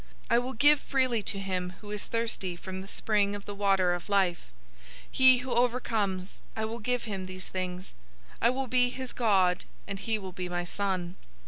[0.31, 3.93] I will give freely to him who is thirsty from the spring of the water
[3.93, 4.45] of life.
[5.09, 7.93] 021:007 He who overcomes, I will give him these things.
[8.41, 11.17] I will be his God, and he will be my son.